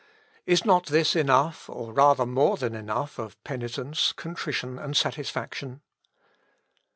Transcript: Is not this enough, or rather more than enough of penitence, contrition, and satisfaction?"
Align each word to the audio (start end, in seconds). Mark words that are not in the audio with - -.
Is 0.47 0.65
not 0.65 0.87
this 0.87 1.15
enough, 1.15 1.69
or 1.69 1.93
rather 1.93 2.25
more 2.25 2.57
than 2.57 2.73
enough 2.73 3.19
of 3.19 3.37
penitence, 3.43 4.13
contrition, 4.13 4.79
and 4.79 4.97
satisfaction?" 4.97 5.81